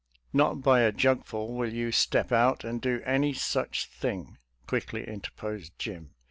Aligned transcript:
"Not 0.33 0.63
by 0.63 0.79
a 0.79 0.91
jugful 0.91 1.53
will 1.55 1.71
you 1.71 1.91
step 1.91 2.31
out 2.31 2.63
and 2.63 2.81
do 2.81 3.03
any 3.05 3.33
such 3.33 3.85
thing," 3.85 4.39
quickly 4.65 5.07
interposed 5.07 5.77
Jim. 5.77 6.15